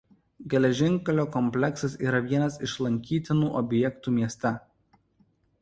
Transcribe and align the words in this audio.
Geležinkelio 0.53 1.25
kompleksas 1.35 1.97
yra 2.07 2.21
vienas 2.31 2.57
iš 2.69 2.75
lankytinų 2.87 3.53
objektų 3.63 4.15
mieste. 4.19 4.57